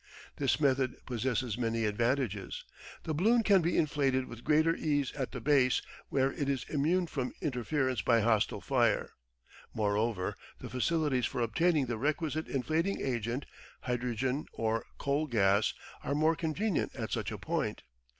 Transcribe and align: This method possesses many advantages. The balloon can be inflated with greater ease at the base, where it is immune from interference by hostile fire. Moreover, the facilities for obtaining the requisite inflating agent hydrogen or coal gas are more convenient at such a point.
This 0.37 0.59
method 0.59 0.95
possesses 1.05 1.59
many 1.59 1.85
advantages. 1.85 2.65
The 3.03 3.13
balloon 3.13 3.43
can 3.43 3.61
be 3.61 3.77
inflated 3.77 4.25
with 4.25 4.43
greater 4.43 4.75
ease 4.75 5.11
at 5.11 5.31
the 5.31 5.39
base, 5.39 5.83
where 6.09 6.33
it 6.33 6.49
is 6.49 6.65
immune 6.69 7.05
from 7.05 7.35
interference 7.39 8.01
by 8.01 8.21
hostile 8.21 8.61
fire. 8.61 9.11
Moreover, 9.75 10.37
the 10.57 10.71
facilities 10.71 11.27
for 11.27 11.41
obtaining 11.41 11.85
the 11.85 11.97
requisite 11.99 12.47
inflating 12.47 12.99
agent 12.99 13.45
hydrogen 13.81 14.47
or 14.53 14.85
coal 14.97 15.27
gas 15.27 15.75
are 16.03 16.15
more 16.15 16.35
convenient 16.35 16.95
at 16.95 17.11
such 17.11 17.31
a 17.31 17.37
point. 17.37 17.83